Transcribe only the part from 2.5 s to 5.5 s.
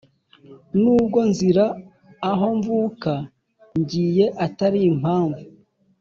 mvuka Ngiye utari impamvu